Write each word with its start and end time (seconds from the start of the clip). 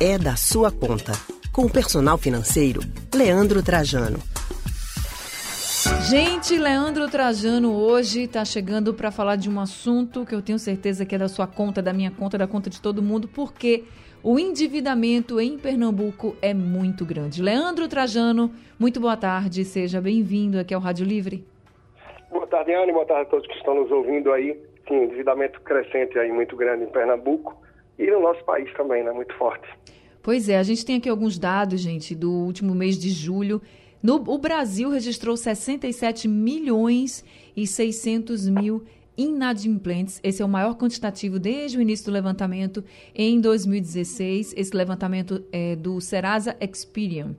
é 0.00 0.16
da 0.16 0.36
sua 0.36 0.70
conta. 0.70 1.10
Com 1.52 1.62
o 1.62 1.72
personal 1.72 2.16
financeiro, 2.16 2.80
Leandro 3.12 3.64
Trajano. 3.64 4.18
Gente, 6.08 6.56
Leandro 6.56 7.10
Trajano 7.10 7.74
hoje 7.74 8.22
está 8.22 8.44
chegando 8.44 8.94
para 8.94 9.10
falar 9.10 9.34
de 9.34 9.50
um 9.50 9.58
assunto 9.58 10.24
que 10.24 10.32
eu 10.32 10.40
tenho 10.40 10.58
certeza 10.58 11.04
que 11.04 11.16
é 11.16 11.18
da 11.18 11.26
sua 11.26 11.48
conta, 11.48 11.82
da 11.82 11.92
minha 11.92 12.12
conta, 12.12 12.38
da 12.38 12.46
conta 12.46 12.70
de 12.70 12.80
todo 12.80 13.02
mundo, 13.02 13.26
porque 13.26 13.82
o 14.22 14.38
endividamento 14.38 15.40
em 15.40 15.58
Pernambuco 15.58 16.36
é 16.40 16.54
muito 16.54 17.04
grande. 17.04 17.42
Leandro 17.42 17.88
Trajano, 17.88 18.52
muito 18.78 19.00
boa 19.00 19.16
tarde, 19.16 19.64
seja 19.64 20.00
bem-vindo 20.00 20.60
aqui 20.60 20.72
ao 20.72 20.80
Rádio 20.80 21.04
Livre. 21.04 21.44
Boa 22.30 22.46
tarde, 22.46 22.72
Anne, 22.72 22.92
boa 22.92 23.04
tarde 23.04 23.22
a 23.22 23.30
todos 23.30 23.48
que 23.48 23.54
estão 23.54 23.74
nos 23.74 23.90
ouvindo 23.90 24.32
aí. 24.32 24.56
Sim, 24.86 25.02
endividamento 25.02 25.60
crescente 25.62 26.16
aí 26.20 26.30
muito 26.30 26.56
grande 26.56 26.84
em 26.84 26.88
Pernambuco 26.88 27.60
e 27.98 28.08
no 28.08 28.20
nosso 28.20 28.44
país 28.44 28.72
também, 28.74 29.02
né? 29.02 29.10
Muito 29.10 29.34
forte. 29.34 29.68
Pois 30.28 30.46
é, 30.46 30.58
a 30.58 30.62
gente 30.62 30.84
tem 30.84 30.96
aqui 30.96 31.08
alguns 31.08 31.38
dados, 31.38 31.80
gente, 31.80 32.14
do 32.14 32.30
último 32.30 32.74
mês 32.74 32.98
de 32.98 33.08
julho. 33.08 33.62
No, 34.02 34.16
o 34.16 34.36
Brasil 34.36 34.90
registrou 34.90 35.34
67 35.38 36.28
milhões 36.28 37.24
e 37.56 37.66
600 37.66 38.46
mil 38.46 38.84
inadimplentes. 39.16 40.20
Esse 40.22 40.42
é 40.42 40.44
o 40.44 40.48
maior 40.48 40.74
quantitativo 40.76 41.38
desde 41.38 41.78
o 41.78 41.80
início 41.80 42.04
do 42.04 42.12
levantamento 42.12 42.84
em 43.14 43.40
2016. 43.40 44.52
Esse 44.54 44.76
levantamento 44.76 45.42
é 45.50 45.74
do 45.74 45.98
Serasa 45.98 46.54
Experian. 46.60 47.34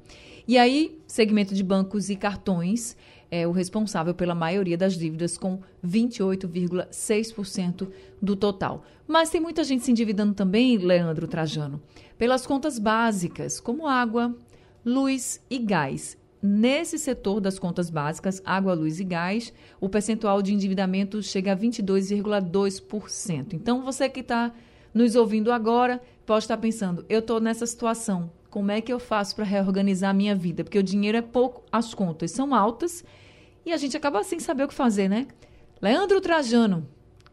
E 0.48 0.58
aí, 0.58 1.00
segmento 1.06 1.54
de 1.54 1.64
bancos 1.64 2.10
e 2.10 2.16
cartões 2.16 2.98
é 3.32 3.48
o 3.48 3.52
responsável 3.52 4.14
pela 4.14 4.34
maioria 4.34 4.78
das 4.78 4.98
dívidas, 4.98 5.38
com 5.38 5.60
28,6% 5.86 7.88
do 8.22 8.36
total. 8.36 8.84
Mas 9.08 9.30
tem 9.30 9.40
muita 9.40 9.64
gente 9.64 9.84
se 9.84 9.92
endividando 9.92 10.34
também, 10.34 10.78
Leandro 10.78 11.28
Trajano, 11.28 11.82
pelas 12.18 12.46
contas 12.46 12.80
básicas, 12.80 13.60
como 13.60 13.88
água, 13.88 14.36
luz 14.84 15.44
e 15.50 15.58
gás. 15.58 16.18
Nesse 16.42 16.98
setor 16.98 17.42
das 17.42 17.60
contas 17.60 17.90
básicas, 17.90 18.42
água, 18.46 18.74
luz 18.74 19.00
e 19.00 19.04
gás, 19.04 19.54
o 19.80 19.90
percentual 19.90 20.42
de 20.42 20.54
endividamento 20.54 21.22
chega 21.22 21.52
a 21.52 21.58
22,2%. 21.58 23.54
Então, 23.54 23.84
você 23.84 24.08
que 24.08 24.22
está 24.22 24.54
nos 24.94 25.16
ouvindo 25.16 25.52
agora 25.52 26.02
pode 26.26 26.46
estar 26.46 26.58
pensando: 26.58 27.06
eu 27.10 27.20
estou 27.20 27.42
nessa 27.42 27.66
situação, 27.66 28.32
como 28.50 28.72
é 28.72 28.82
que 28.82 28.92
eu 28.92 29.00
faço 29.00 29.36
para 29.36 29.46
reorganizar 29.46 30.10
a 30.10 30.14
minha 30.14 30.36
vida? 30.36 30.64
Porque 30.64 30.80
o 30.80 30.84
dinheiro 30.84 31.18
é 31.18 31.22
pouco, 31.22 31.64
as 31.72 31.94
contas 31.94 32.32
são 32.32 32.54
altas 32.56 33.06
e 33.66 33.72
a 33.72 33.78
gente 33.78 33.96
acaba 33.96 34.24
sem 34.24 34.40
saber 34.40 34.64
o 34.64 34.68
que 34.68 34.74
fazer, 34.74 35.08
né? 35.08 35.28
Leandro 35.82 36.20
Trajano, 36.20 36.88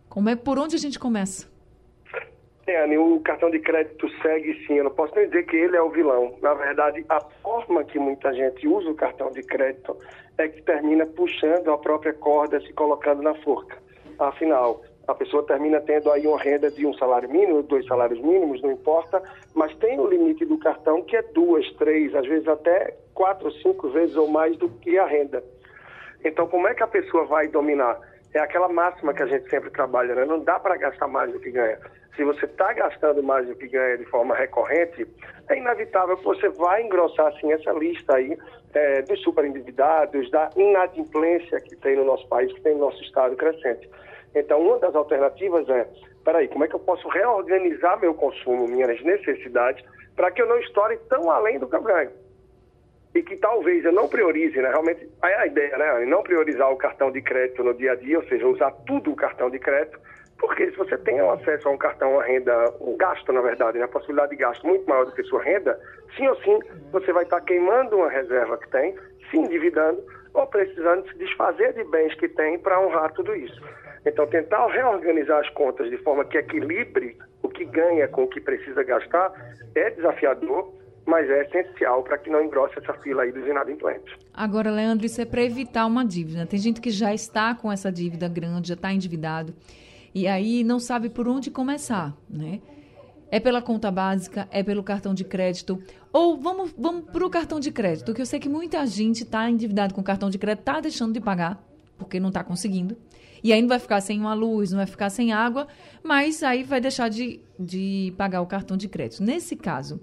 como 0.08 0.28
é 0.28 0.36
por 0.36 0.58
onde 0.58 0.76
a 0.76 0.78
gente 0.78 0.98
começa? 0.98 1.48
É, 2.66 2.82
Anny, 2.82 2.98
o 2.98 3.20
cartão 3.20 3.48
de 3.48 3.60
crédito 3.60 4.08
segue 4.20 4.66
sim. 4.66 4.74
Eu 4.74 4.84
não 4.84 4.90
posso 4.90 5.14
nem 5.14 5.26
dizer 5.26 5.44
que 5.44 5.56
ele 5.56 5.76
é 5.76 5.82
o 5.82 5.90
vilão. 5.90 6.34
Na 6.42 6.52
verdade, 6.52 7.04
a 7.08 7.20
forma 7.42 7.84
que 7.84 7.98
muita 7.98 8.34
gente 8.34 8.66
usa 8.66 8.90
o 8.90 8.94
cartão 8.94 9.30
de 9.30 9.42
crédito 9.42 9.96
é 10.36 10.48
que 10.48 10.60
termina 10.62 11.06
puxando 11.06 11.70
a 11.70 11.78
própria 11.78 12.12
corda, 12.12 12.60
se 12.60 12.72
colocando 12.72 13.22
na 13.22 13.34
forca. 13.36 13.78
Afinal, 14.18 14.82
a 15.06 15.14
pessoa 15.14 15.46
termina 15.46 15.80
tendo 15.80 16.10
aí 16.10 16.26
uma 16.26 16.38
renda 16.38 16.70
de 16.70 16.84
um 16.84 16.92
salário 16.94 17.30
mínimo, 17.30 17.62
dois 17.62 17.86
salários 17.86 18.20
mínimos, 18.20 18.60
não 18.62 18.72
importa, 18.72 19.22
mas 19.54 19.74
tem 19.76 20.00
o 20.00 20.06
limite 20.06 20.44
do 20.44 20.58
cartão 20.58 21.02
que 21.02 21.16
é 21.16 21.22
duas, 21.22 21.70
três, 21.74 22.14
às 22.14 22.26
vezes 22.26 22.48
até 22.48 22.96
quatro, 23.14 23.50
cinco 23.62 23.88
vezes 23.90 24.16
ou 24.16 24.28
mais 24.28 24.56
do 24.56 24.68
que 24.68 24.98
a 24.98 25.06
renda. 25.06 25.42
Então, 26.24 26.48
como 26.48 26.66
é 26.66 26.74
que 26.74 26.82
a 26.82 26.88
pessoa 26.88 27.24
vai 27.24 27.46
dominar? 27.46 27.98
É 28.34 28.40
aquela 28.40 28.68
máxima 28.68 29.14
que 29.14 29.22
a 29.22 29.26
gente 29.26 29.48
sempre 29.48 29.70
trabalha, 29.70 30.14
né? 30.14 30.24
Não 30.24 30.40
dá 30.40 30.58
para 30.58 30.76
gastar 30.76 31.06
mais 31.06 31.32
do 31.32 31.38
que 31.38 31.50
ganha. 31.50 31.78
Se 32.16 32.24
você 32.24 32.46
está 32.46 32.72
gastando 32.72 33.22
mais 33.22 33.46
do 33.46 33.54
que 33.54 33.68
ganha 33.68 33.96
de 33.98 34.04
forma 34.06 34.34
recorrente, 34.34 35.06
é 35.48 35.56
inevitável 35.56 36.16
que 36.16 36.24
você 36.24 36.48
vai 36.48 36.82
engrossar 36.82 37.28
assim 37.28 37.52
essa 37.52 37.70
lista 37.72 38.16
aí 38.16 38.36
é, 38.74 39.02
dos 39.02 39.22
superendividados, 39.22 40.30
da 40.30 40.50
inadimplência 40.56 41.60
que 41.60 41.76
tem 41.76 41.96
no 41.96 42.04
nosso 42.04 42.26
país, 42.28 42.52
que 42.52 42.60
tem 42.62 42.74
no 42.74 42.80
nosso 42.80 43.02
estado 43.02 43.36
crescente. 43.36 43.88
Então, 44.34 44.60
uma 44.60 44.78
das 44.78 44.94
alternativas 44.94 45.68
é, 45.68 45.86
peraí, 46.24 46.48
como 46.48 46.64
é 46.64 46.68
que 46.68 46.74
eu 46.74 46.80
posso 46.80 47.08
reorganizar 47.08 47.98
meu 48.00 48.14
consumo, 48.14 48.68
minhas 48.68 49.00
necessidades, 49.02 49.84
para 50.14 50.30
que 50.30 50.42
eu 50.42 50.46
não 50.46 50.58
estoure 50.58 50.98
tão 51.08 51.30
além 51.30 51.58
do 51.58 51.68
que 51.68 51.76
eu 51.76 51.82
ganho? 51.82 52.10
e 53.16 53.22
que 53.22 53.36
talvez 53.36 53.82
eu 53.82 53.92
não 53.92 54.08
priorize, 54.08 54.60
né? 54.60 54.68
Realmente, 54.68 55.08
é 55.24 55.34
a 55.36 55.46
ideia, 55.46 55.76
né? 55.78 56.04
Não 56.04 56.22
priorizar 56.22 56.70
o 56.70 56.76
cartão 56.76 57.10
de 57.10 57.22
crédito 57.22 57.64
no 57.64 57.72
dia 57.72 57.92
a 57.92 57.94
dia, 57.94 58.18
ou 58.18 58.24
seja, 58.26 58.46
usar 58.46 58.70
tudo 58.86 59.10
o 59.10 59.16
cartão 59.16 59.48
de 59.48 59.58
crédito, 59.58 59.98
porque 60.38 60.70
se 60.70 60.76
você 60.76 60.98
tem 60.98 61.18
acesso 61.20 61.66
a 61.68 61.70
um 61.70 61.78
cartão, 61.78 62.20
a 62.20 62.24
renda, 62.24 62.74
um 62.80 62.94
gasto, 62.96 63.32
na 63.32 63.40
verdade, 63.40 63.78
né? 63.78 63.84
a 63.84 63.88
possibilidade 63.88 64.32
de 64.32 64.36
gasto 64.36 64.66
muito 64.66 64.86
maior 64.86 65.06
do 65.06 65.12
que 65.12 65.22
sua 65.24 65.42
renda, 65.42 65.80
sim 66.14 66.28
ou 66.28 66.36
sim, 66.42 66.58
você 66.92 67.10
vai 67.10 67.24
estar 67.24 67.40
queimando 67.40 67.96
uma 67.96 68.10
reserva 68.10 68.58
que 68.58 68.68
tem, 68.68 68.94
se 69.30 69.38
endividando 69.38 70.02
ou 70.36 70.46
precisando 70.46 71.08
se 71.08 71.18
desfazer 71.18 71.72
de 71.72 71.82
bens 71.84 72.14
que 72.14 72.28
tem 72.28 72.58
para 72.58 72.78
honrar 72.80 73.12
tudo 73.14 73.34
isso. 73.34 73.60
Então, 74.04 74.26
tentar 74.26 74.66
reorganizar 74.68 75.40
as 75.40 75.48
contas 75.50 75.90
de 75.90 75.96
forma 75.98 76.24
que 76.24 76.36
equilibre 76.36 77.16
o 77.42 77.48
que 77.48 77.64
ganha 77.64 78.06
com 78.06 78.24
o 78.24 78.28
que 78.28 78.40
precisa 78.40 78.84
gastar 78.84 79.32
é 79.74 79.90
desafiador, 79.90 80.72
mas 81.06 81.28
é 81.28 81.42
essencial 81.42 82.02
para 82.02 82.18
que 82.18 82.28
não 82.28 82.44
engrosse 82.44 82.78
essa 82.78 82.92
fila 82.94 83.22
aí 83.22 83.32
dos 83.32 83.46
inadimplentes. 83.46 84.14
Agora, 84.32 84.70
Leandro, 84.70 85.06
isso 85.06 85.20
é 85.20 85.24
para 85.24 85.42
evitar 85.42 85.86
uma 85.86 86.04
dívida. 86.04 86.46
Tem 86.46 86.58
gente 86.58 86.80
que 86.80 86.90
já 86.90 87.14
está 87.14 87.54
com 87.54 87.72
essa 87.72 87.90
dívida 87.90 88.28
grande, 88.28 88.68
já 88.68 88.74
está 88.74 88.92
endividado, 88.92 89.54
e 90.14 90.28
aí 90.28 90.62
não 90.62 90.78
sabe 90.78 91.08
por 91.08 91.26
onde 91.26 91.50
começar, 91.50 92.14
né? 92.28 92.60
É 93.28 93.40
pela 93.40 93.60
conta 93.60 93.90
básica, 93.90 94.46
é 94.52 94.62
pelo 94.62 94.84
cartão 94.84 95.12
de 95.12 95.24
crédito. 95.24 95.82
Ou 96.16 96.34
vamos, 96.38 96.72
vamos 96.78 97.10
para 97.10 97.26
o 97.26 97.28
cartão 97.28 97.60
de 97.60 97.70
crédito, 97.70 98.14
que 98.14 98.22
eu 98.22 98.24
sei 98.24 98.40
que 98.40 98.48
muita 98.48 98.86
gente 98.86 99.22
está 99.22 99.50
endividado 99.50 99.92
com 99.92 100.02
cartão 100.02 100.30
de 100.30 100.38
crédito, 100.38 100.60
está 100.60 100.80
deixando 100.80 101.12
de 101.12 101.20
pagar, 101.20 101.62
porque 101.98 102.18
não 102.18 102.28
está 102.28 102.42
conseguindo. 102.42 102.96
E 103.44 103.52
aí 103.52 103.60
não 103.60 103.68
vai 103.68 103.78
ficar 103.78 104.00
sem 104.00 104.18
uma 104.18 104.32
luz, 104.32 104.70
não 104.70 104.78
vai 104.78 104.86
ficar 104.86 105.10
sem 105.10 105.34
água, 105.34 105.68
mas 106.02 106.42
aí 106.42 106.64
vai 106.64 106.80
deixar 106.80 107.10
de, 107.10 107.40
de 107.60 108.14
pagar 108.16 108.40
o 108.40 108.46
cartão 108.46 108.78
de 108.78 108.88
crédito. 108.88 109.22
Nesse 109.22 109.56
caso, 109.56 110.00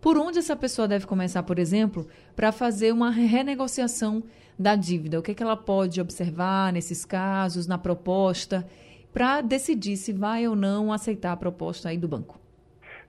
por 0.00 0.16
onde 0.16 0.38
essa 0.38 0.54
pessoa 0.54 0.86
deve 0.86 1.06
começar, 1.06 1.42
por 1.42 1.58
exemplo, 1.58 2.06
para 2.36 2.52
fazer 2.52 2.92
uma 2.92 3.10
renegociação 3.10 4.22
da 4.56 4.76
dívida? 4.76 5.18
O 5.18 5.22
que, 5.22 5.32
é 5.32 5.34
que 5.34 5.42
ela 5.42 5.56
pode 5.56 6.00
observar 6.00 6.72
nesses 6.72 7.04
casos, 7.04 7.66
na 7.66 7.78
proposta, 7.78 8.64
para 9.12 9.40
decidir 9.40 9.96
se 9.96 10.12
vai 10.12 10.46
ou 10.46 10.54
não 10.54 10.92
aceitar 10.92 11.32
a 11.32 11.36
proposta 11.36 11.88
aí 11.88 11.98
do 11.98 12.06
banco? 12.06 12.40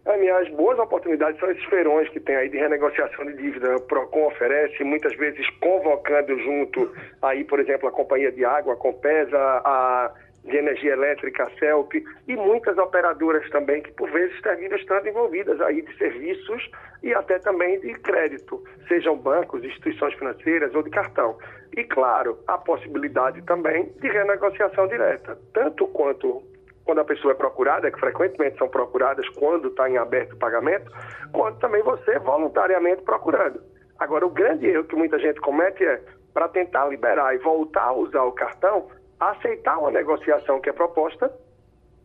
As 0.06 0.50
boas 0.50 0.78
oportunidades 0.80 1.40
são 1.40 1.50
esses 1.50 1.64
feirões 1.66 2.09
que 2.09 2.19
tem 2.19 2.36
aí 2.36 2.50
de 2.50 2.58
renegociação 2.58 3.25
de 3.25 3.34
dívida. 3.38 3.78
O 3.78 3.81
PROCON 3.81 4.28
oferece, 4.28 4.84
muitas 4.84 5.16
vezes 5.16 5.50
convocando 5.62 6.38
junto 6.40 6.94
aí, 7.22 7.46
por 7.46 7.59
exemplo, 7.59 7.88
a 7.88 7.91
companhia 7.91 8.31
de 8.31 8.44
água, 8.44 8.74
a 8.74 8.78
Compesa, 8.78 9.38
a 9.38 10.12
de 10.44 10.58
energia 10.58 10.92
elétrica, 10.92 11.44
a 11.44 11.50
CELP, 11.58 12.03
e 12.28 12.36
muitas 12.36 12.78
operadoras 12.78 13.50
também 13.50 13.81
que 13.81 13.92
por 13.94 14.12
vezes 14.12 14.40
terminam 14.42 14.78
estando 14.78 15.08
envolvidas 15.08 15.59
aí 15.62 15.81
de 15.81 15.97
serviços 15.97 16.69
e 17.02 17.13
até 17.13 17.40
também 17.40 17.80
de 17.80 17.94
crédito, 17.96 18.62
sejam 18.88 19.16
bancos, 19.16 19.63
instituições 19.63 20.13
financeiras 20.16 20.75
ou 20.75 20.84
de 20.84 20.90
cartão. 20.90 21.38
E 21.75 21.84
claro, 21.84 22.38
a 22.47 22.58
possibilidade 22.58 23.42
também 23.44 23.92
de 24.00 24.08
renegociação 24.08 24.88
direta, 24.88 25.38
tanto 25.53 25.88
quanto 25.88 26.44
quando 26.85 26.99
a 26.99 27.05
pessoa 27.05 27.31
é 27.31 27.35
procurada, 27.35 27.91
que 27.91 27.99
frequentemente 27.99 28.57
são 28.57 28.67
procuradas 28.67 29.27
quando 29.29 29.69
está 29.69 29.89
em 29.89 29.97
aberto 29.97 30.33
o 30.33 30.38
pagamento, 30.38 30.91
quanto 31.31 31.59
também 31.59 31.81
você 31.81 32.19
voluntariamente 32.19 33.01
procurando. 33.03 33.61
Agora, 33.99 34.25
o 34.25 34.29
grande 34.29 34.67
erro 34.67 34.83
que 34.83 34.95
muita 34.95 35.17
gente 35.19 35.39
comete 35.39 35.85
é, 35.85 36.01
para 36.33 36.49
tentar 36.49 36.88
liberar 36.88 37.33
e 37.33 37.38
voltar 37.38 37.85
a 37.85 37.94
usar 37.94 38.23
o 38.23 38.31
cartão, 38.31 38.89
aceitar 39.19 39.77
uma 39.77 39.91
negociação 39.91 40.59
que 40.59 40.69
é 40.69 40.73
proposta 40.73 41.31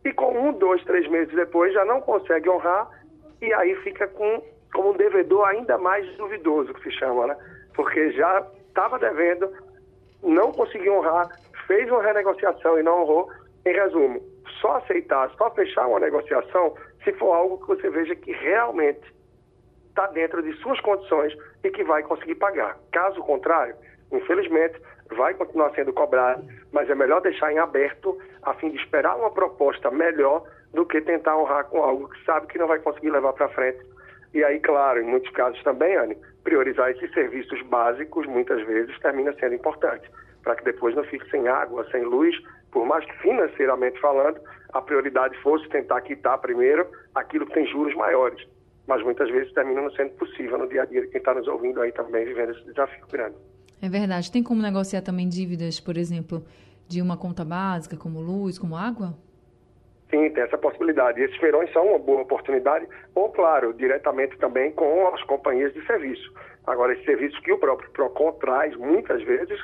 e 0.05 0.13
com 0.13 0.31
um, 0.31 0.53
dois, 0.53 0.83
três 0.85 1.09
meses 1.09 1.33
depois 1.35 1.73
já 1.73 1.83
não 1.83 1.99
consegue 1.99 2.49
honrar 2.49 2.89
e 3.41 3.53
aí 3.53 3.75
fica 3.77 4.07
com 4.07 4.41
como 4.73 4.91
um 4.91 4.97
devedor 4.97 5.47
ainda 5.47 5.77
mais 5.77 6.07
duvidoso, 6.15 6.73
que 6.75 6.83
se 6.83 6.91
chama, 6.91 7.27
né? 7.27 7.37
Porque 7.73 8.11
já 8.11 8.45
estava 8.67 8.99
devendo, 8.99 9.51
não 10.21 10.51
conseguiu 10.51 10.95
honrar, 10.95 11.29
fez 11.65 11.89
uma 11.89 12.03
renegociação 12.03 12.79
e 12.79 12.83
não 12.83 13.01
honrou. 13.01 13.29
Em 13.65 13.73
resumo, 13.73 14.21
só 14.61 14.77
aceitar, 14.77 15.29
só 15.37 15.49
fechar 15.51 15.87
uma 15.87 15.99
negociação 15.99 16.75
se 17.03 17.13
for 17.13 17.33
algo 17.33 17.59
que 17.59 17.67
você 17.67 17.89
veja 17.89 18.15
que 18.15 18.31
realmente 18.31 19.01
está 19.89 20.07
dentro 20.07 20.41
de 20.41 20.53
suas 20.57 20.79
condições 20.81 21.33
e 21.63 21.69
que 21.69 21.83
vai 21.83 22.03
conseguir 22.03 22.35
pagar. 22.35 22.77
Caso 22.91 23.21
contrário, 23.21 23.75
infelizmente, 24.11 24.79
vai 25.11 25.33
continuar 25.33 25.71
sendo 25.71 25.91
cobrado, 25.93 26.45
mas 26.71 26.89
é 26.89 26.95
melhor 26.95 27.21
deixar 27.21 27.51
em 27.51 27.57
aberto 27.57 28.17
a 28.43 28.53
fim 28.53 28.69
de 28.69 28.77
esperar 28.77 29.15
uma 29.15 29.31
proposta 29.31 29.89
melhor 29.89 30.43
do 30.73 30.85
que 30.85 31.01
tentar 31.01 31.37
honrar 31.37 31.65
com 31.65 31.81
algo 31.81 32.07
que 32.09 32.23
sabe 32.25 32.47
que 32.47 32.57
não 32.57 32.67
vai 32.67 32.79
conseguir 32.79 33.09
levar 33.09 33.33
para 33.33 33.49
frente. 33.49 33.79
E 34.33 34.43
aí, 34.43 34.59
claro, 34.59 35.01
em 35.01 35.05
muitos 35.05 35.31
casos 35.31 35.61
também, 35.63 35.95
Anne, 35.95 36.17
priorizar 36.43 36.91
esses 36.91 37.11
serviços 37.13 37.61
básicos 37.63 38.27
muitas 38.27 38.61
vezes 38.67 38.97
termina 38.99 39.33
sendo 39.33 39.55
importante, 39.55 40.09
para 40.43 40.55
que 40.55 40.63
depois 40.63 40.95
não 40.95 41.03
fique 41.03 41.29
sem 41.29 41.47
água, 41.47 41.85
sem 41.91 42.03
luz, 42.03 42.35
por 42.71 42.85
mais 42.85 43.03
que 43.05 43.13
financeiramente 43.19 43.99
falando, 43.99 44.39
a 44.73 44.81
prioridade 44.81 45.37
fosse 45.41 45.67
tentar 45.69 46.01
quitar 46.01 46.37
primeiro 46.39 46.87
aquilo 47.15 47.45
que 47.45 47.53
tem 47.53 47.67
juros 47.67 47.95
maiores. 47.95 48.45
mas 48.89 49.03
muitas 49.03 49.29
vezes 49.29 49.53
termina 49.53 49.81
não 49.81 49.91
sendo 49.91 50.09
possível 50.13 50.57
no 50.57 50.67
dia 50.67 50.81
a 50.81 50.85
dia 50.85 51.01
de 51.01 51.07
quem 51.09 51.19
está 51.19 51.31
nos 51.35 51.47
ouvindo 51.47 51.79
aí 51.79 51.91
também 51.91 52.25
vivendo 52.25 52.51
esse 52.51 52.65
desafio 52.65 53.05
grande. 53.07 53.35
É 53.79 53.87
verdade. 53.87 54.31
Tem 54.31 54.41
como 54.41 54.63
negociar 54.63 55.01
também 55.03 55.29
dívidas, 55.29 55.79
por 55.79 55.95
exemplo, 55.95 56.43
de 56.87 56.99
uma 56.99 57.15
conta 57.15 57.45
básica, 57.45 57.95
como 57.95 58.19
luz, 58.19 58.57
como 58.57 58.75
água? 58.75 59.13
Sim, 60.09 60.31
tem 60.31 60.43
essa 60.43 60.57
possibilidade. 60.57 61.21
Esses 61.21 61.37
feirões 61.37 61.71
são 61.71 61.85
uma 61.85 61.99
boa 61.99 62.21
oportunidade, 62.21 62.87
ou, 63.13 63.29
claro, 63.29 63.73
diretamente 63.75 64.35
também 64.39 64.71
com 64.71 65.07
as 65.13 65.21
companhias 65.23 65.71
de 65.71 65.85
serviço. 65.85 66.33
Agora, 66.65 66.93
esses 66.93 67.05
serviços 67.05 67.39
que 67.41 67.51
o 67.51 67.59
próprio 67.59 67.91
PROCON 67.91 68.31
traz, 68.33 68.75
muitas 68.75 69.21
vezes, 69.21 69.59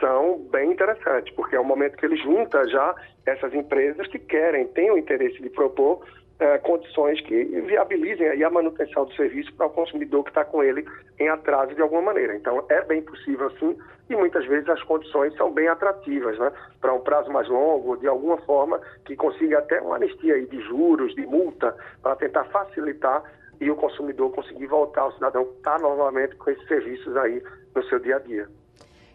são 0.00 0.38
bem 0.50 0.72
interessantes, 0.72 1.34
porque 1.34 1.54
é 1.54 1.60
o 1.60 1.64
momento 1.64 1.96
que 1.96 2.06
ele 2.06 2.16
junta 2.16 2.66
já 2.68 2.94
essas 3.26 3.52
empresas 3.52 4.06
que 4.06 4.18
querem, 4.18 4.66
têm 4.68 4.90
o 4.90 4.98
interesse 4.98 5.40
de 5.42 5.50
propor 5.50 6.02
é, 6.38 6.56
condições 6.58 7.20
que 7.22 7.44
viabilizem 7.62 8.28
aí 8.28 8.44
a 8.44 8.50
manutenção 8.50 9.04
do 9.04 9.12
serviço 9.14 9.52
para 9.54 9.66
o 9.66 9.70
consumidor 9.70 10.22
que 10.22 10.30
está 10.30 10.44
com 10.44 10.62
ele 10.62 10.86
em 11.18 11.28
atraso 11.28 11.74
de 11.74 11.82
alguma 11.82 12.00
maneira. 12.00 12.34
Então, 12.36 12.64
é 12.68 12.80
bem 12.82 13.02
possível 13.02 13.50
sim, 13.58 13.76
e 14.08 14.16
muitas 14.16 14.46
vezes 14.46 14.68
as 14.68 14.82
condições 14.84 15.34
são 15.36 15.52
bem 15.52 15.68
atrativas, 15.68 16.38
né? 16.38 16.52
Para 16.80 16.94
um 16.94 17.00
prazo 17.00 17.30
mais 17.30 17.48
longo, 17.48 17.96
de 17.96 18.06
alguma 18.06 18.38
forma, 18.38 18.80
que 19.04 19.16
consiga 19.16 19.58
até 19.58 19.80
uma 19.80 19.96
anistia 19.96 20.34
aí 20.34 20.46
de 20.46 20.60
juros, 20.62 21.14
de 21.14 21.26
multa, 21.26 21.76
para 22.02 22.16
tentar 22.16 22.44
facilitar 22.44 23.22
e 23.60 23.70
o 23.70 23.76
consumidor 23.76 24.30
conseguir 24.30 24.66
voltar, 24.66 25.06
o 25.06 25.12
cidadão 25.12 25.42
estar 25.42 25.76
tá 25.76 25.78
novamente 25.78 26.36
com 26.36 26.50
esses 26.50 26.66
serviços 26.68 27.16
aí 27.16 27.42
no 27.74 27.82
seu 27.84 27.98
dia 27.98 28.16
a 28.16 28.18
dia. 28.20 28.48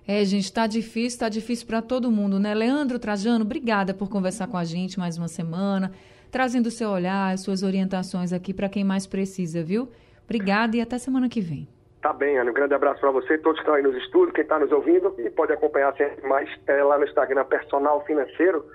É, 0.08 0.24
gente, 0.26 0.46
está 0.46 0.68
difícil, 0.68 1.08
está 1.08 1.30
difícil 1.30 1.66
para 1.66 1.82
todo 1.82 2.12
mundo, 2.12 2.40
né? 2.40 2.54
Leandro 2.54 3.00
Trajano, 3.00 3.46
obrigada 3.46 3.94
por 3.94 4.10
conversar 4.10 4.48
com 4.48 4.58
a 4.58 4.64
gente 4.64 5.00
mais 5.00 5.18
uma 5.18 5.28
semana 5.28 5.92
trazendo 6.34 6.66
o 6.66 6.72
seu 6.72 6.90
olhar, 6.90 7.32
as 7.32 7.42
suas 7.42 7.62
orientações 7.62 8.34
aqui 8.34 8.56
para 8.56 8.68
quem 8.68 8.84
mais 8.84 9.06
precisa, 9.06 9.64
viu? 9.64 9.88
Obrigada 10.26 10.76
e 10.76 10.82
até 10.82 10.98
semana 10.98 11.30
que 11.30 11.40
vem. 11.40 11.68
Tá 12.02 12.12
bem, 12.12 12.40
Ana. 12.40 12.50
Um 12.50 12.54
grande 12.54 12.74
abraço 12.74 13.00
para 13.00 13.12
você, 13.12 13.38
todos 13.38 13.60
que 13.60 13.62
estão 13.62 13.76
aí 13.76 13.84
nos 13.84 13.96
estudos, 13.98 14.34
quem 14.34 14.42
está 14.42 14.58
nos 14.58 14.72
ouvindo 14.72 15.14
e 15.20 15.30
pode 15.30 15.54
acompanhar 15.54 15.96
sempre 15.96 16.28
mais 16.28 16.50
é, 16.66 16.84
lá 16.84 16.98
no 16.98 17.06
Instagram 17.06 17.46
Personal 17.46 18.04
Financeiro 18.06 18.66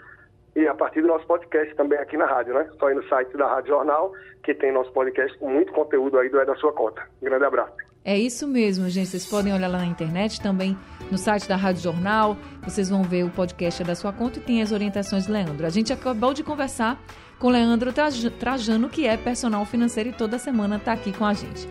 e 0.54 0.68
a 0.68 0.74
partir 0.74 1.02
do 1.02 1.08
nosso 1.08 1.26
podcast 1.26 1.74
também 1.74 1.98
aqui 1.98 2.16
na 2.16 2.26
rádio, 2.26 2.54
né? 2.54 2.70
Só 2.78 2.86
aí 2.86 2.94
no 2.94 3.02
site 3.08 3.36
da 3.36 3.48
Rádio 3.48 3.70
Jornal, 3.70 4.12
que 4.44 4.54
tem 4.54 4.70
nosso 4.70 4.92
podcast 4.92 5.36
com 5.38 5.50
muito 5.50 5.72
conteúdo 5.72 6.16
aí 6.16 6.28
do 6.28 6.40
É 6.40 6.46
da 6.46 6.54
Sua 6.54 6.72
Conta. 6.72 7.02
Um 7.20 7.24
grande 7.24 7.44
abraço. 7.44 7.74
É 8.08 8.16
isso 8.16 8.48
mesmo, 8.48 8.88
gente. 8.88 9.10
Vocês 9.10 9.26
podem 9.26 9.52
olhar 9.52 9.68
lá 9.68 9.76
na 9.76 9.84
internet 9.84 10.40
também, 10.40 10.74
no 11.10 11.18
site 11.18 11.46
da 11.46 11.56
Rádio 11.56 11.82
Jornal. 11.82 12.38
Vocês 12.64 12.88
vão 12.88 13.02
ver 13.02 13.22
o 13.22 13.28
podcast 13.28 13.84
da 13.84 13.94
sua 13.94 14.14
conta 14.14 14.38
e 14.38 14.42
tem 14.42 14.62
as 14.62 14.72
orientações 14.72 15.26
Leandro. 15.26 15.66
A 15.66 15.68
gente 15.68 15.92
acabou 15.92 16.32
de 16.32 16.42
conversar 16.42 16.98
com 17.38 17.50
Leandro 17.50 17.92
Trajano, 18.38 18.88
que 18.88 19.06
é 19.06 19.14
personal 19.18 19.62
financeiro 19.66 20.08
e 20.08 20.12
toda 20.14 20.38
semana 20.38 20.76
está 20.76 20.94
aqui 20.94 21.12
com 21.12 21.26
a 21.26 21.34
gente. 21.34 21.66